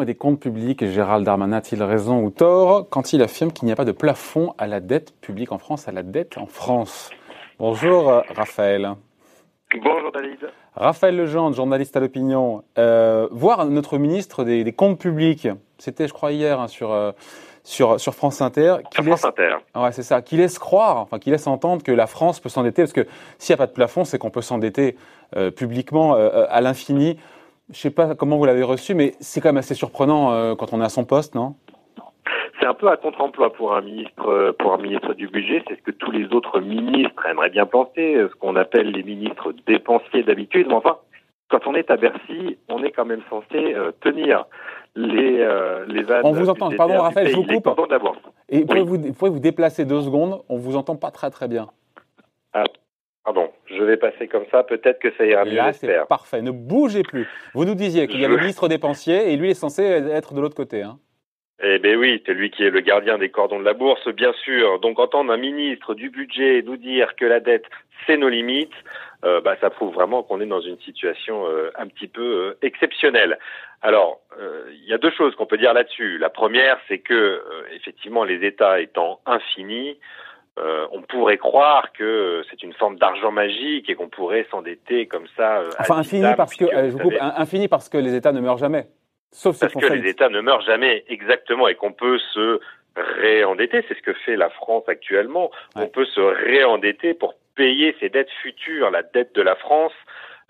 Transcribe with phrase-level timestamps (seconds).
[0.00, 3.72] et des comptes publics, Gérald Darmanin a-t-il raison ou tort quand il affirme qu'il n'y
[3.72, 7.10] a pas de plafond à la dette publique en France, à la dette en France?
[7.58, 8.92] Bonjour euh, Raphaël.
[9.82, 10.50] Bonjour David.
[10.74, 12.62] Raphaël Legendre, journaliste à l'opinion.
[12.78, 15.48] Euh, voir notre ministre des, comptes publics,
[15.78, 17.12] c'était je crois hier hein, sur, euh,
[17.68, 18.76] sur, sur France Inter.
[18.90, 19.56] Qui laisse, France Inter.
[19.74, 20.22] Ouais, c'est ça.
[20.22, 23.54] Qui laisse croire, enfin qui laisse entendre que la France peut s'endetter, parce que s'il
[23.54, 24.96] n'y a pas de plafond, c'est qu'on peut s'endetter
[25.56, 27.18] publiquement à l'infini.
[27.68, 30.72] Je ne sais pas comment vous l'avez reçu, mais c'est quand même assez surprenant quand
[30.72, 31.54] on est à son poste, non?
[32.60, 35.62] C'est un peu à contre-emploi pour un ministre, pour un ministre du budget.
[35.68, 39.52] C'est ce que tous les autres ministres aimeraient bien penser, ce qu'on appelle les ministres
[39.66, 40.66] dépensiers d'habitude.
[40.68, 40.96] Mais enfin,
[41.48, 44.46] quand on est à Bercy, on est quand même censé euh, tenir
[44.94, 46.70] les euh, les On vous entend.
[46.76, 47.68] Pardon, Raphaël, je vous coupe.
[48.48, 51.68] Et pouvez-vous pouvez vous déplacer deux secondes On vous entend pas très très bien.
[52.52, 52.64] Ah,
[53.24, 54.62] pardon, je vais passer comme ça.
[54.62, 55.54] Peut-être que ça ira mieux.
[55.54, 56.42] Là, c'est parfait.
[56.42, 57.28] Ne bougez plus.
[57.54, 60.40] Vous nous disiez qu'il y a le ministre dépensier et lui est censé être de
[60.40, 60.82] l'autre côté.
[60.82, 60.98] Hein.
[61.60, 64.32] Eh bien oui, c'est lui qui est le gardien des cordons de la bourse, bien
[64.44, 64.78] sûr.
[64.78, 67.64] Donc entendre un ministre du budget nous dire que la dette,
[68.06, 68.74] c'est nos limites,
[69.24, 72.58] euh, bah, ça prouve vraiment qu'on est dans une situation euh, un petit peu euh,
[72.62, 73.38] exceptionnelle.
[73.82, 74.20] Alors,
[74.72, 76.18] il y a deux choses qu'on peut dire là-dessus.
[76.18, 79.98] La première, c'est que effectivement, les États étant infinis,
[80.90, 85.62] on pourrait croire que c'est une forme d'argent magique et qu'on pourrait s'endetter comme ça.
[85.78, 88.88] enfin, infini parce que je vous coupe, infini parce que les États ne meurent jamais.
[89.30, 92.60] Sauf Parce que les États ne meurent jamais exactement et qu'on peut se
[92.98, 95.50] réendetter, c'est ce que fait la France actuellement.
[95.76, 98.90] On peut se réendetter pour payer ses dettes futures.
[98.90, 99.92] La dette de la France,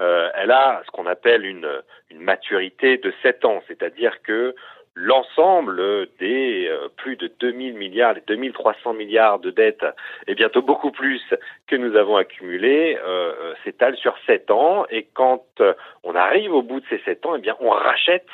[0.01, 1.69] euh, elle a ce qu'on appelle une,
[2.11, 4.55] une maturité de 7 ans, c'est-à-dire que
[4.99, 9.87] l'ensemble des euh, plus de 2000 milliards, les 2300 milliards de dettes,
[10.27, 11.23] et bientôt beaucoup plus
[11.69, 14.87] que nous avons accumulés, euh, euh s'étale sur 7 ans.
[14.91, 18.27] Et quand euh, on arrive au bout de ces 7 ans, eh bien, on rachète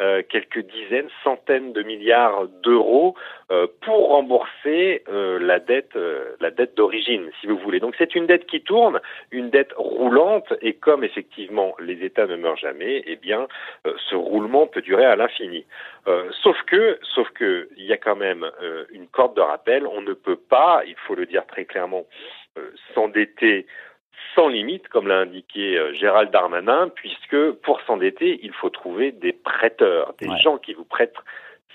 [0.00, 3.14] euh, quelques dizaines, centaines de milliards d'euros
[3.52, 5.96] euh, pour rembourser euh, la dette,
[6.40, 7.78] la dette d'origine, si vous voulez.
[7.78, 9.00] Donc c'est une dette qui tourne,
[9.30, 13.46] une dette roulante, et comme effectivement les États ne meurent jamais, eh bien
[13.84, 15.64] ce roulement peut durer à l'infini.
[16.42, 18.50] sauf que, sauf que, il y a quand même
[18.90, 19.86] une corde de rappel.
[19.86, 22.04] On ne peut pas, il faut le dire très clairement,
[22.94, 23.66] s'endetter
[24.34, 29.32] sans limite, comme l'a indiqué euh, Gérald Darmanin, puisque pour s'endetter, il faut trouver des
[29.32, 31.16] prêteurs, des gens qui vous prêtent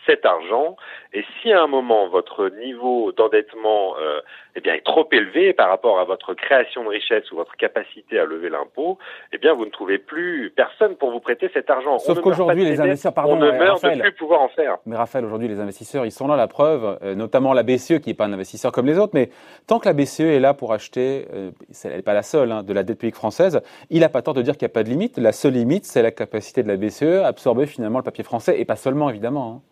[0.06, 0.76] cet argent.
[1.14, 4.22] Et si à un moment votre niveau d'endettement euh,
[4.56, 8.20] eh bien, est trop élevé par rapport à votre création de richesse ou votre capacité
[8.20, 8.98] à lever l'impôt,
[9.34, 11.98] eh bien vous ne trouvez plus personne pour vous prêter cet argent.
[12.00, 14.78] Sauf qu'aujourd'hui les investisseurs, pardon, on ne meurt de plus pouvoir en faire.
[14.86, 18.10] Mais Raphaël, aujourd'hui les investisseurs, ils sont là, la preuve, euh, notamment la BCE qui
[18.10, 19.30] n'est pas un investisseur comme les autres, mais
[19.68, 21.52] tant que la BCE est là pour acheter, euh,
[21.84, 24.34] elle n'est pas la seule, hein, de la dette publique française, il n'a pas tort
[24.34, 25.18] de dire qu'il n'y a pas de limite.
[25.18, 28.60] La seule limite, c'est la capacité de la BCE à absorber finalement le papier français
[28.60, 29.62] et pas seulement évidemment.
[29.64, 29.69] Hein.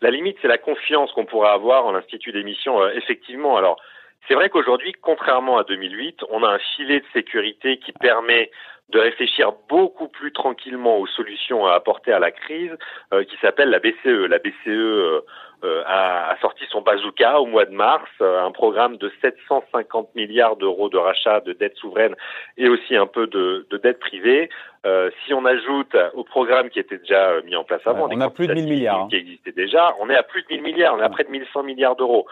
[0.00, 2.80] La limite, c'est la confiance qu'on pourrait avoir en l'institut d'émission.
[2.80, 3.80] Euh, effectivement, alors
[4.26, 8.50] c'est vrai qu'aujourd'hui, contrairement à 2008, on a un filet de sécurité qui permet
[8.90, 12.72] de réfléchir beaucoup plus tranquillement aux solutions à apporter à la crise,
[13.12, 14.26] euh, qui s'appelle la BCE.
[14.28, 15.22] La BCE
[15.64, 20.88] euh, a, sorti son bazooka au mois de mars, un programme de 750 milliards d'euros
[20.88, 22.14] de rachat de dettes souveraines
[22.56, 24.48] et aussi un peu de, de dettes privées.
[24.86, 28.20] Euh, si on ajoute au programme qui était déjà euh, mis en place avant, on
[28.20, 29.08] a plus de 1000 milliards, hein.
[29.10, 31.30] qui existait déjà, on est à plus de 1000 milliards, on est à près de
[31.30, 32.26] 1100 milliards d'euros.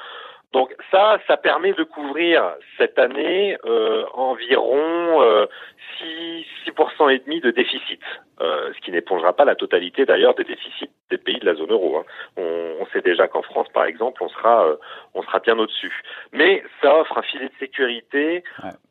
[0.52, 5.46] Donc ça, ça permet de couvrir cette année euh, environ euh,
[5.98, 8.00] 6, 6% et demi de déficit,
[8.40, 11.70] euh, ce qui n'épongera pas la totalité d'ailleurs des déficits des pays de la zone
[11.70, 11.98] euro.
[11.98, 12.04] Hein.
[12.36, 14.76] On, on, sait déjà qu'en France, par exemple, on sera, euh,
[15.14, 16.02] on sera bien au-dessus.
[16.32, 18.42] Mais ça offre un filet de sécurité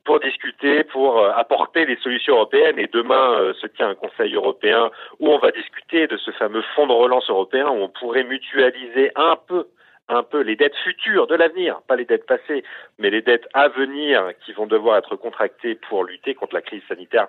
[0.04, 2.80] pour discuter, pour euh, apporter des solutions européennes.
[2.80, 6.88] Et demain se tient un Conseil européen où on va discuter de ce fameux fonds
[6.88, 9.68] de relance européen où on pourrait mutualiser un peu
[10.08, 12.64] un peu les dettes futures de l'avenir, pas les dettes passées,
[13.00, 16.84] mais les dettes à venir qui vont devoir être contractées pour lutter contre la crise
[16.88, 17.28] sanitaire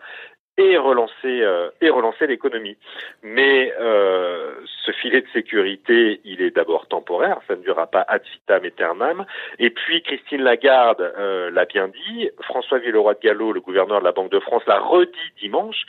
[0.58, 2.76] et relancer euh, et relancer l'économie.
[3.22, 4.54] Mais euh,
[4.84, 9.26] ce filet de sécurité, il est d'abord temporaire, ça ne durera pas ad vitam aeternam.
[9.58, 14.04] Et puis Christine Lagarde euh, l'a bien dit, François Villeroy de Gallo, le gouverneur de
[14.04, 15.84] la Banque de France, l'a redit dimanche.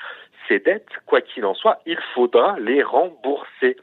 [0.48, 3.78] Ces dettes, quoi qu'il en soit, il faudra les rembourser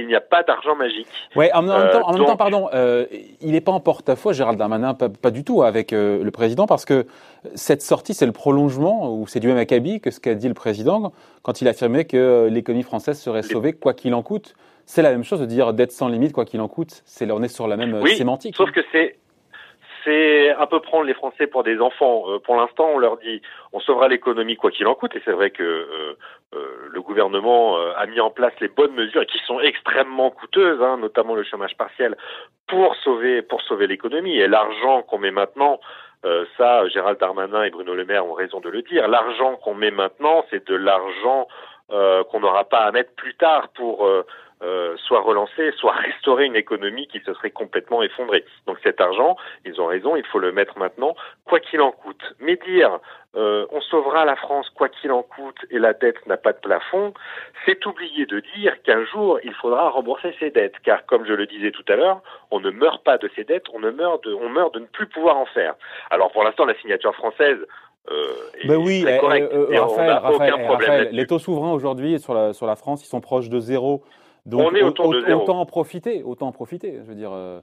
[0.00, 1.06] il n'y a pas d'argent magique.
[1.36, 3.06] Oui, en, même temps, en même temps, pardon, euh,
[3.40, 6.84] il n'est pas en porte-à-faux, Gérald Darmanin, pas, du tout avec euh, le président, parce
[6.84, 7.06] que
[7.54, 10.54] cette sortie, c'est le prolongement, ou c'est du même acabit que ce qu'a dit le
[10.54, 11.12] président
[11.42, 14.54] quand il affirmait que l'économie française serait sauvée quoi qu'il en coûte.
[14.86, 17.02] C'est la même chose de dire d'être sans limite quoi qu'il en coûte.
[17.04, 18.56] C'est on est sur la même oui, sémantique.
[18.56, 19.16] Sauf que c'est
[20.04, 22.24] c'est un peu prendre les Français pour des enfants.
[22.28, 23.42] Euh, pour l'instant, on leur dit
[23.72, 26.16] on sauvera l'économie quoi qu'il en coûte, et c'est vrai que euh,
[26.90, 31.34] le gouvernement a mis en place les bonnes mesures qui sont extrêmement coûteuses, hein, notamment
[31.34, 32.16] le chômage partiel,
[32.66, 34.36] pour sauver pour sauver l'économie.
[34.38, 35.78] Et l'argent qu'on met maintenant,
[36.58, 39.06] ça, Gérald Darmanin et Bruno Le Maire ont raison de le dire.
[39.08, 41.46] L'argent qu'on met maintenant, c'est de l'argent
[41.88, 44.06] qu'on n'aura pas à mettre plus tard pour
[44.62, 48.44] euh, soit relancer, soit restaurer une économie qui se serait complètement effondrée.
[48.66, 51.14] Donc cet argent, ils ont raison, il faut le mettre maintenant,
[51.44, 52.34] quoi qu'il en coûte.
[52.40, 52.98] Mais dire
[53.36, 56.58] euh, on sauvera la France quoi qu'il en coûte et la dette n'a pas de
[56.58, 57.14] plafond,
[57.64, 61.46] c'est oublier de dire qu'un jour il faudra rembourser ses dettes, car comme je le
[61.46, 64.34] disais tout à l'heure, on ne meurt pas de ses dettes, on ne meurt de,
[64.34, 65.74] on meurt de ne plus pouvoir en faire.
[66.10, 67.58] Alors pour l'instant, la signature française
[68.10, 68.32] euh,
[68.64, 73.04] ben oui, correcte, euh, Raphaël, Raphaël, les taux souverains aujourd'hui sur la, sur la France,
[73.04, 74.02] ils sont proches de zéro.
[74.46, 75.42] Donc, on est autour de zéro.
[75.42, 76.96] Autant en profiter, autant en profiter.
[76.96, 77.32] Je veux dire.
[77.32, 77.60] Euh,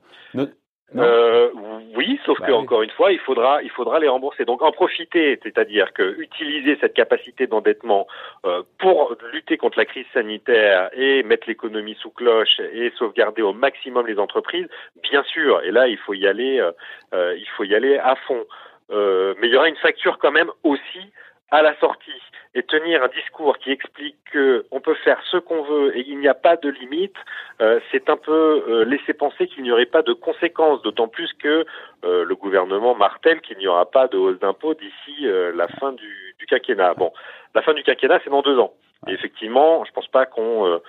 [0.95, 1.49] euh,
[1.97, 4.45] oui, sauf bah que encore une fois, il faudra, il faudra les rembourser.
[4.45, 8.07] Donc en profiter, c'est-à-dire que utiliser cette capacité d'endettement
[8.45, 13.51] euh, pour lutter contre la crise sanitaire et mettre l'économie sous cloche et sauvegarder au
[13.51, 14.67] maximum les entreprises,
[15.03, 15.61] bien sûr.
[15.63, 16.65] Et là, il faut y aller,
[17.13, 18.45] il faut y aller à fond.
[18.89, 21.11] mais il y aura une facture quand même aussi
[21.51, 22.11] à la sortie
[22.55, 26.27] et tenir un discours qui explique qu'on peut faire ce qu'on veut et il n'y
[26.27, 27.15] a pas de limite,
[27.61, 31.31] euh, c'est un peu euh, laisser penser qu'il n'y aurait pas de conséquences, d'autant plus
[31.33, 31.65] que
[32.03, 36.35] euh, le gouvernement martèle qu'il n'y aura pas de hausse d'impôts d'ici la fin du,
[36.39, 36.93] du, quinquennat.
[36.95, 37.11] Bon,
[37.53, 38.73] la fin du quinquennat, c'est dans deux ans.
[39.07, 40.79] Et effectivement, je pense pas qu'on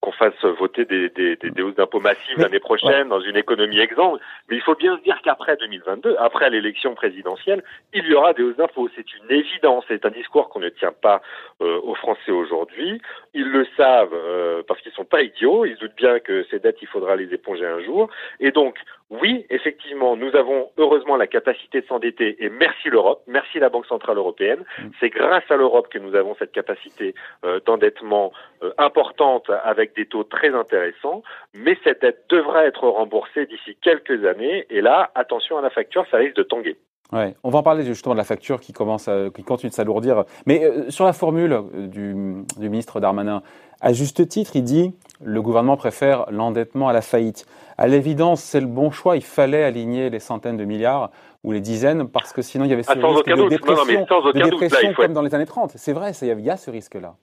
[0.00, 4.18] qu'on fasse voter des, des, des, hausses d'impôts massives l'année prochaine dans une économie exsangue.
[4.48, 7.62] Mais il faut bien se dire qu'après 2022, après l'élection présidentielle,
[7.92, 8.88] il y aura des hausses d'impôts.
[8.96, 9.84] C'est une évidence.
[9.88, 11.20] C'est un discours qu'on ne tient pas
[11.60, 13.02] euh, aux Français aujourd'hui.
[13.34, 15.66] Ils le savent euh, parce qu'ils sont pas idiots.
[15.66, 18.08] Ils doutent bien que ces dettes, il faudra les éponger un jour.
[18.40, 18.78] Et donc,
[19.10, 23.86] oui, effectivement, nous avons heureusement la capacité de s'endetter et merci l'Europe, merci la Banque
[23.86, 24.64] Centrale Européenne.
[24.78, 24.88] Mm.
[25.00, 28.32] C'est grâce à l'Europe que nous avons cette capacité euh, d'endettement
[28.62, 29.50] euh, importante
[29.90, 31.22] avec des taux très intéressants,
[31.54, 36.04] mais cette dette devra être remboursée d'ici quelques années et là, attention à la facture,
[36.10, 36.76] ça risque de tanguer.
[37.12, 39.74] Ouais, on va en parler justement de la facture qui commence, à, qui continue de
[39.74, 40.24] s'alourdir.
[40.46, 42.14] Mais euh, sur la formule du,
[42.56, 43.42] du ministre Darmanin,
[43.80, 47.46] à juste titre, il dit le gouvernement préfère l'endettement à la faillite.
[47.78, 49.16] À l'évidence, c'est le bon choix.
[49.16, 51.10] Il fallait aligner les centaines de milliards
[51.42, 54.42] ou les dizaines parce que sinon il y avait ce ah, risque de dépression, de
[54.42, 55.72] dépression comme dans les années 30.
[55.74, 57.16] C'est vrai, il y a ce risque-là.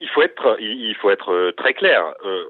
[0.00, 2.14] Il faut être, il faut être euh, très clair.
[2.24, 2.44] Euh,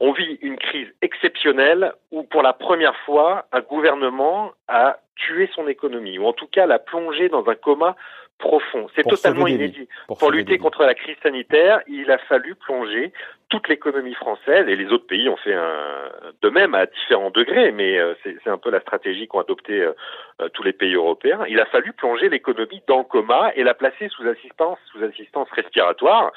[0.00, 5.66] on vit une crise exceptionnelle où pour la première fois, un gouvernement a tué son
[5.66, 7.96] économie, ou en tout cas l'a plongé dans un coma
[8.38, 8.86] profond.
[8.94, 9.88] C'est totalement inédit.
[10.06, 13.12] Pour, lutter contre la crise sanitaire, il a fallu plonger
[13.48, 16.10] toute l'économie française et les autres pays ont fait un,
[16.42, 19.92] de même à différents degrés, mais euh, c'est un peu la stratégie qu'ont adopté euh,
[20.40, 21.44] euh, tous les pays européens.
[21.48, 25.48] Il a fallu plonger l'économie dans le coma et la placer sous assistance, sous assistance
[25.50, 26.32] respiratoire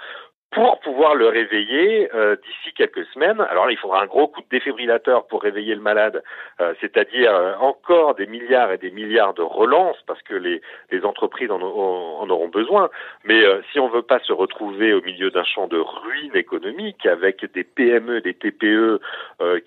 [0.52, 3.40] pour pouvoir le réveiller euh, d'ici quelques semaines.
[3.50, 6.24] Alors il faudra un gros coup de défibrillateur pour réveiller le malade,
[6.60, 10.62] euh, c'est-à-dire euh, encore des milliards et des milliards de relances parce que les,
[10.92, 12.90] les entreprises en, en, auront besoin.
[13.24, 17.46] Mais si on veut pas se retrouver au milieu d'un champ de ruines économiques avec
[17.54, 19.00] des PME, des TPE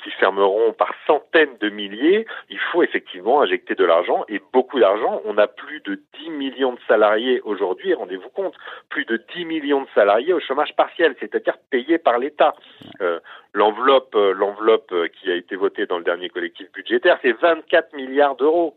[0.03, 5.21] qui fermeront par centaines de milliers, il faut effectivement injecter de l'argent et beaucoup d'argent.
[5.25, 8.55] On a plus de 10 millions de salariés aujourd'hui, rendez-vous compte,
[8.89, 12.55] plus de 10 millions de salariés au chômage partiel, c'est-à-dire payé par l'État.
[13.01, 13.21] Euh,
[13.53, 17.95] l'enveloppe, euh, l'enveloppe euh, qui a été votée dans le dernier collectif budgétaire, c'est 24
[17.95, 18.77] milliards d'euros.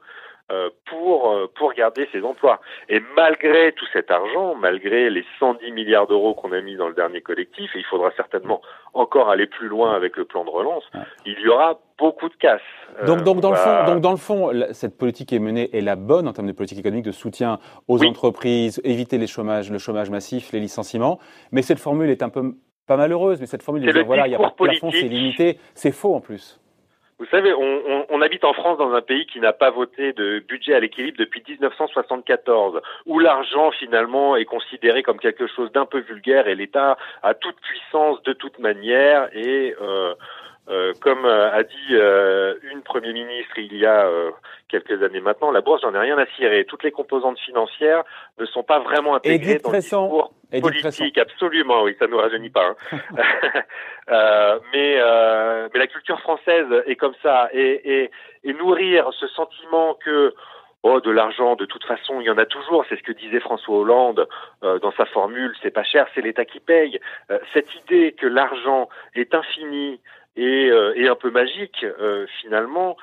[0.85, 2.59] Pour pour garder ces emplois.
[2.89, 6.93] Et malgré tout cet argent, malgré les 110 milliards d'euros qu'on a mis dans le
[6.93, 8.61] dernier collectif, et il faudra certainement
[8.93, 10.83] encore aller plus loin avec le plan de relance,
[11.25, 12.61] il y aura beaucoup de casse.
[13.05, 15.95] Donc, donc, dans le fond, donc dans le fond, cette politique est menée est la
[15.95, 20.09] bonne en termes de politique économique de soutien aux entreprises, éviter les chômages, le chômage
[20.09, 21.19] massif, les licenciements.
[21.51, 22.55] Mais cette formule est un peu
[22.87, 25.01] pas malheureuse, mais cette formule de dire voilà, il n'y a pas de plafond, c'est
[25.01, 26.59] limité, c'est faux en plus.
[27.19, 30.37] Vous savez, on, on, habite en France dans un pays qui n'a pas voté de
[30.47, 35.97] budget à l'équilibre depuis 1974, où l'argent finalement est considéré comme quelque chose d'un peu
[35.97, 40.13] vulgaire et l'État a toute puissance de toute manière et euh,
[40.69, 44.09] euh, comme euh, a dit euh, une Premier ministre il y a
[44.67, 46.65] quelques années maintenant, la bourse, j'en ai rien à cirer.
[46.65, 48.03] Toutes les composantes financières
[48.37, 51.17] ne sont pas vraiment intégrées dans le discours politique.
[51.17, 52.75] Absolument, oui, ça ne nous rajeunit pas.
[52.91, 52.97] Hein.
[54.73, 54.99] mais,
[55.73, 57.49] mais la culture française est comme ça.
[57.53, 58.11] Et, et,
[58.43, 60.33] et nourrir ce sentiment que
[60.83, 62.85] Oh, de l'argent, de toute façon, il y en a toujours.
[62.87, 64.27] C'est ce que disait François Hollande
[64.61, 65.53] dans sa formule.
[65.61, 66.99] C'est pas cher, c'est l'État qui paye.
[67.53, 69.99] cette idée que l'argent est infini,
[70.37, 72.95] et, euh, et un peu magique euh, finalement,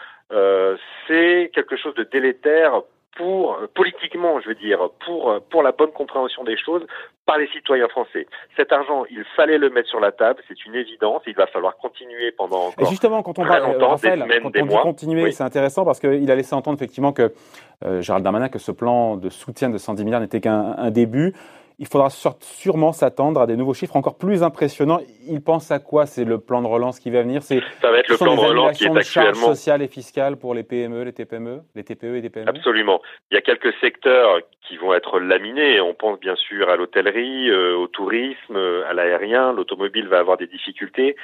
[1.06, 2.82] c'est quelque chose de délétère
[3.16, 6.84] pour politiquement, je veux dire, pour pour la bonne compréhension des choses
[7.26, 8.26] par les citoyens français.
[8.56, 11.22] Cet argent, il fallait le mettre sur la table, c'est une évidence.
[11.26, 12.86] Il va falloir continuer pendant encore.
[12.86, 16.34] Et justement, quand on parle, Raphaël, quand on dit continuer, c'est intéressant parce qu'il a
[16.34, 17.32] laissé entendre effectivement que
[17.84, 21.32] euh, Gérald Darmanin que ce plan de soutien de 110 milliards n'était qu'un début
[21.78, 25.00] il faudra sûrement s'attendre à des nouveaux chiffres encore plus impressionnants.
[25.26, 27.42] Il pense à quoi C'est le plan de relance qui va venir?
[27.42, 30.54] C'est ça va être le plan de relance qui est actuellement sociales et fiscales pour
[30.54, 32.48] les PME, les TPME, les TPE et les PME.
[32.48, 33.00] Absolument.
[33.30, 34.38] Il y a quelques secteurs
[34.68, 35.80] qui vont être laminés.
[35.80, 39.52] On pense bien sûr à l'hôtellerie, euh, au tourisme, à l'aérien.
[39.52, 41.16] L'automobile va avoir des difficultés.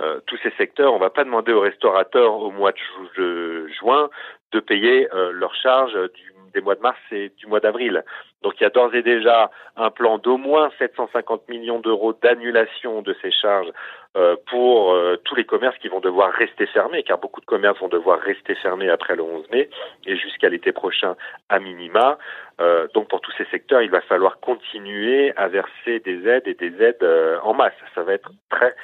[0.00, 2.72] Euh, tous ces secteurs, on va pas demander aux restaurateurs au mois
[3.16, 4.08] de juin
[4.52, 8.04] de payer euh, leurs charges du des mois de mars et du mois d'avril.
[8.42, 13.02] Donc il y a d'ores et déjà un plan d'au moins 750 millions d'euros d'annulation
[13.02, 13.70] de ces charges
[14.16, 17.78] euh, pour euh, tous les commerces qui vont devoir rester fermés, car beaucoup de commerces
[17.78, 19.68] vont devoir rester fermés après le 11 mai
[20.06, 21.16] et jusqu'à l'été prochain
[21.48, 22.18] à minima.
[22.60, 26.54] Euh, donc pour tous ces secteurs, il va falloir continuer à verser des aides et
[26.54, 27.06] des aides
[27.42, 27.74] en masse.
[27.94, 28.74] Ça va être très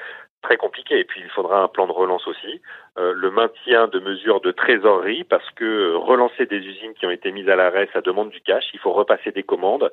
[0.45, 1.01] très compliqué.
[1.01, 2.61] Et puis il faudra un plan de relance aussi,
[2.99, 7.11] euh, le maintien de mesures de trésorerie, parce que euh, relancer des usines qui ont
[7.11, 8.65] été mises à l'arrêt, ça demande du cash.
[8.73, 9.91] Il faut repasser des commandes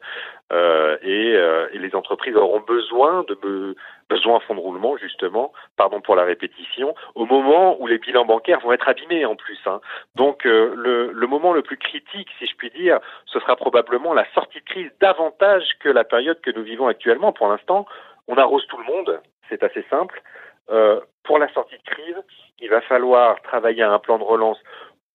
[0.52, 3.76] euh, et, euh, et, les entreprises auront besoin de
[4.10, 8.26] besoin à fond de roulement justement, pardon pour la répétition, au moment où les bilans
[8.26, 9.60] bancaires vont être abîmés en plus.
[9.66, 9.80] Hein.
[10.16, 14.14] Donc euh, le, le moment le plus critique, si je puis dire, ce sera probablement
[14.14, 17.32] la sortie de crise davantage que la période que nous vivons actuellement.
[17.32, 17.86] Pour l'instant,
[18.28, 20.22] on arrose tout le monde, c'est assez simple.
[20.70, 22.16] Euh, pour la sortie de crise,
[22.60, 24.60] il va falloir travailler à un plan de relance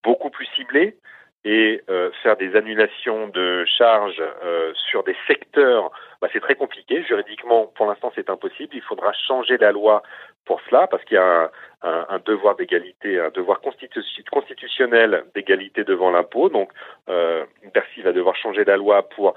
[0.03, 0.97] beaucoup plus ciblé
[1.45, 5.93] et euh, faire des annulations de charges euh, sur des secteurs.
[6.21, 7.05] Bah, c'est très compliqué.
[7.05, 8.75] Juridiquement, pour l'instant, c'est impossible.
[8.75, 10.03] Il faudra changer la loi
[10.45, 11.51] pour cela parce qu'il y a
[11.83, 16.49] un, devoir d'égalité, un devoir constitutionnel d'égalité devant l'impôt.
[16.49, 16.71] Donc,
[17.09, 19.35] euh, Bercy va devoir changer la loi pour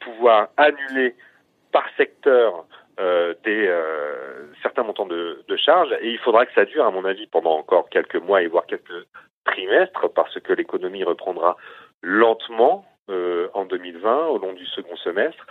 [0.00, 1.14] pouvoir annuler
[1.70, 2.66] par secteur
[3.00, 6.90] euh, des euh, certains montants de, de charges et il faudra que ça dure à
[6.92, 9.06] mon avis pendant encore quelques mois et voire quelques
[9.44, 11.56] trimestres parce que l'économie reprendra
[12.02, 15.44] lentement euh, en 2020 au long du second semestre.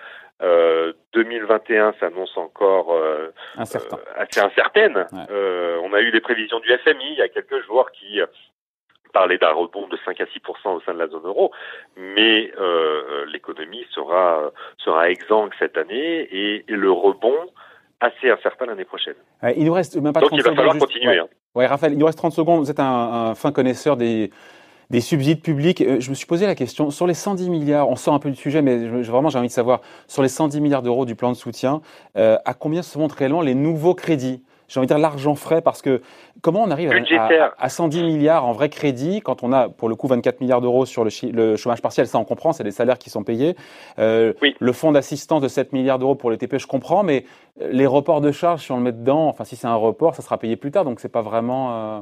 [1.14, 2.94] 2021 s'annonce encore
[3.56, 3.98] Incertain.
[4.18, 5.08] assez incertaine.
[5.14, 5.78] Ouais.
[5.82, 8.20] on a eu les prévisions du FMI il y a quelques jours qui
[9.14, 11.52] parler d'un rebond de 5 à 6 au sein de la zone euro,
[11.98, 17.38] mais euh, l'économie sera sera exsangue cette année et, et le rebond
[18.02, 19.16] assez incertain l'année prochaine.
[19.42, 20.88] Ouais, il nous reste même pas Donc 30 il va falloir secondes.
[20.88, 21.08] continuer.
[21.08, 21.20] Ouais.
[21.20, 21.28] Hein.
[21.56, 21.68] ouais.
[21.68, 22.60] Raphaël, il nous reste 30 secondes.
[22.60, 24.30] Vous êtes un, un fin connaisseur des
[24.90, 25.82] des subsides publics.
[25.82, 28.30] Euh, je me suis posé la question, sur les 110 milliards, on sort un peu
[28.30, 31.16] du sujet, mais je, vraiment j'ai envie de savoir, sur les 110 milliards d'euros du
[31.16, 31.82] plan de soutien,
[32.16, 34.44] euh, à combien se montrent réellement les nouveaux crédits?
[34.74, 36.02] J'ai envie de dire l'argent frais parce que
[36.42, 39.88] comment on arrive à, à, à, 110 milliards en vrai crédit quand on a pour
[39.88, 42.72] le coup 24 milliards d'euros sur le, le, chômage partiel, ça on comprend, c'est des
[42.72, 43.56] salaires qui sont payés.
[44.00, 44.56] Euh, oui.
[44.60, 47.26] Le fonds d'assistance de 7 milliards d'euros pour les TPE, je comprends, mais
[47.60, 50.24] les reports de charges, si on le met dedans, enfin si c'est un report, ça
[50.24, 51.98] sera payé plus tard, donc c'est pas vraiment.
[51.98, 52.02] Euh,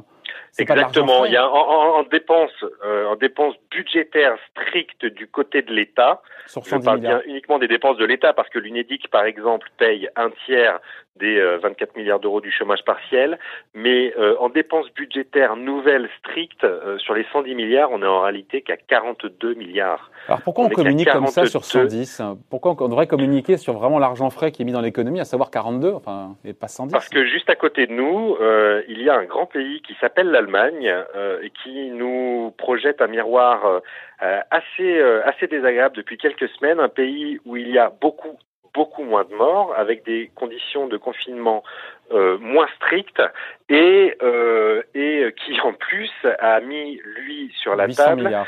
[0.58, 1.24] Exactement.
[1.24, 5.72] Il y a en, en, en dépenses, euh, en dépenses budgétaires strictes du côté de
[5.72, 6.22] l'État.
[6.46, 10.30] Je parle bien uniquement des dépenses de l'État parce que l'UNEDIC, par exemple, paye un
[10.44, 10.80] tiers
[11.16, 13.38] des euh, 24 milliards d'euros du chômage partiel,
[13.74, 18.22] mais euh, en dépenses budgétaires nouvelles strictes euh, sur les 110 milliards, on est en
[18.22, 20.10] réalité qu'à 42 milliards.
[20.28, 23.98] Alors pourquoi on, on communique comme ça sur 110 Pourquoi on devrait communiquer sur vraiment
[23.98, 27.08] l'argent frais qui est mis dans l'économie, à savoir 42, enfin et pas 110 Parce
[27.08, 30.30] que juste à côté de nous, euh, il y a un grand pays qui s'appelle
[30.30, 36.80] l'Allemagne euh, et qui nous projette un miroir euh, assez assez désagréable depuis quelques semaines,
[36.80, 38.38] un pays où il y a beaucoup
[38.74, 41.62] beaucoup moins de morts, avec des conditions de confinement
[42.12, 43.22] euh, moins strictes,
[43.68, 48.46] et, euh, et qui en plus a mis, lui, sur la table milliards.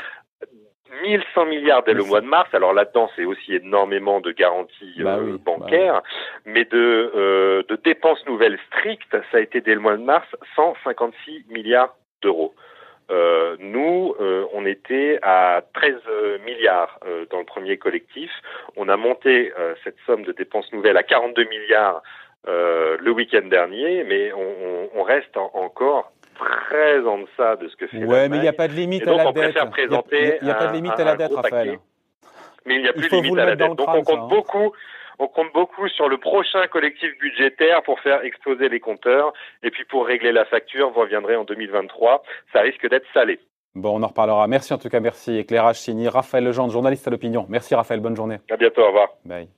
[1.03, 2.49] 1100 milliards dès le mois de mars.
[2.53, 6.03] Alors là-dedans, c'est aussi énormément de garanties bah euh, oui, bancaires, bah
[6.45, 10.27] mais de, euh, de dépenses nouvelles strictes, ça a été dès le mois de mars
[10.55, 12.53] 156 milliards d'euros.
[13.11, 15.93] Euh, nous, euh, on était à 13
[16.45, 18.31] milliards euh, dans le premier collectif.
[18.75, 22.01] On a monté euh, cette somme de dépenses nouvelles à 42 milliards
[22.47, 27.75] euh, le week-end dernier, mais on, on, reste en, encore très en deçà de ce
[27.75, 29.55] que fait Ouais, mais il n'y a pas de limite à la dette.
[29.55, 31.67] Il n'y a, a, pas de limite un, à la dette, Raphaël.
[31.67, 31.79] Paquet.
[32.65, 33.73] Mais il n'y a plus de limite à la dette.
[33.73, 34.27] Donc on compte ça, hein.
[34.29, 34.73] beaucoup
[35.19, 39.33] on compte beaucoup sur le prochain collectif budgétaire pour faire exploser les compteurs.
[39.63, 42.23] Et puis pour régler la facture, vous reviendrez en 2023.
[42.53, 43.39] Ça risque d'être salé.
[43.75, 44.47] Bon, on en reparlera.
[44.47, 45.37] Merci en tout cas, merci.
[45.37, 47.45] Éclairage signé Raphaël Legendre, journaliste à l'opinion.
[47.49, 48.37] Merci Raphaël, bonne journée.
[48.49, 49.09] À bientôt, au revoir.
[49.25, 49.49] Bye.